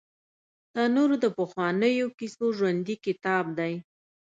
تنور 0.73 1.11
د 1.23 1.25
پخوانیو 1.37 2.07
کیسو 2.17 2.45
ژوندي 2.57 2.95
کتاب 3.05 3.45
دی 3.57 3.73